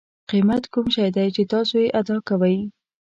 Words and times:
قیمت 0.29 0.63
کوم 0.73 0.85
شی 0.95 1.09
دی 1.15 1.27
چې 1.35 1.41
تاسو 1.53 1.75
یې 1.83 1.89
ادا 1.99 2.17
کوئ. 2.27 2.57